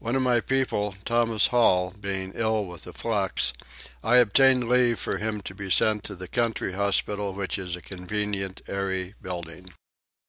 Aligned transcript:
One 0.00 0.16
of 0.16 0.22
my 0.22 0.40
people, 0.40 0.96
Thomas 1.04 1.46
Hall, 1.54 1.92
being 1.92 2.32
ill 2.34 2.64
with 2.64 2.84
a 2.88 2.92
flux 2.92 3.52
I 4.02 4.16
obtained 4.16 4.68
leave 4.68 4.98
for 4.98 5.18
him 5.18 5.40
to 5.42 5.54
be 5.54 5.70
sent 5.70 6.02
to 6.02 6.16
the 6.16 6.26
country 6.26 6.72
hospital 6.72 7.32
which 7.32 7.58
is 7.60 7.76
a 7.76 7.80
convenient 7.80 8.60
airy 8.66 9.14
building. 9.22 9.70